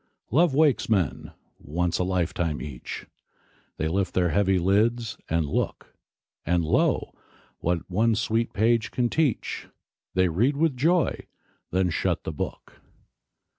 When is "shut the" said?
11.91-12.33